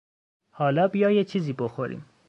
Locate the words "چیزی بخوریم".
1.23-2.05